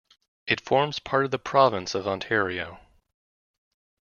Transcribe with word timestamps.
It 0.47 0.59
forms 0.61 0.97
part 0.97 1.25
of 1.25 1.29
the 1.29 1.37
province 1.37 1.93
of 1.93 2.07
Ontario. 2.07 2.79